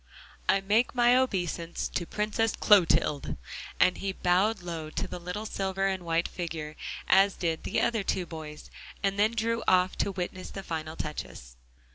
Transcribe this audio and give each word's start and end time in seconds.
I 0.49 0.61
make 0.61 0.95
my 0.95 1.15
obeisance 1.15 1.87
to 1.89 2.07
Princess 2.07 2.55
Clotilde!" 2.59 3.37
and 3.79 3.97
he 3.99 4.11
bowed 4.13 4.63
low 4.63 4.89
to 4.89 5.07
the 5.07 5.19
little 5.19 5.45
silver 5.45 5.85
and 5.85 6.01
white 6.01 6.27
figure, 6.27 6.75
as 7.07 7.35
did 7.35 7.61
the 7.65 7.79
other 7.81 8.01
two 8.01 8.25
boys, 8.25 8.71
and 9.03 9.19
then 9.19 9.33
drew 9.35 9.61
off 9.67 9.95
to 9.99 10.11
witness 10.11 10.49
the 10.49 10.63
final 10.63 10.95
touches. 10.95 11.55